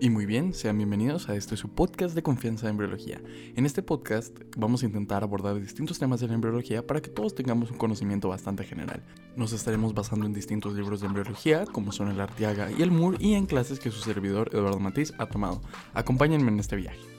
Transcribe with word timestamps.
Y 0.00 0.10
muy 0.10 0.26
bien, 0.26 0.54
sean 0.54 0.76
bienvenidos 0.76 1.28
a 1.28 1.34
este 1.34 1.56
su 1.56 1.70
podcast 1.70 2.14
de 2.14 2.22
confianza 2.22 2.66
en 2.66 2.70
embriología. 2.70 3.20
En 3.56 3.66
este 3.66 3.82
podcast 3.82 4.32
vamos 4.56 4.82
a 4.82 4.86
intentar 4.86 5.24
abordar 5.24 5.60
distintos 5.60 5.98
temas 5.98 6.20
de 6.20 6.28
la 6.28 6.34
embriología 6.34 6.86
para 6.86 7.02
que 7.02 7.10
todos 7.10 7.34
tengamos 7.34 7.72
un 7.72 7.78
conocimiento 7.78 8.28
bastante 8.28 8.62
general. 8.62 9.02
Nos 9.34 9.52
estaremos 9.52 9.94
basando 9.94 10.24
en 10.26 10.32
distintos 10.32 10.74
libros 10.74 11.00
de 11.00 11.08
embriología, 11.08 11.64
como 11.66 11.90
son 11.90 12.10
el 12.10 12.20
Artiaga 12.20 12.70
y 12.70 12.82
el 12.82 12.92
Moore, 12.92 13.18
y 13.18 13.34
en 13.34 13.46
clases 13.46 13.80
que 13.80 13.90
su 13.90 13.98
servidor 13.98 14.50
Eduardo 14.52 14.78
Matiz 14.78 15.12
ha 15.18 15.26
tomado. 15.26 15.62
Acompáñenme 15.94 16.52
en 16.52 16.60
este 16.60 16.76
viaje. 16.76 17.17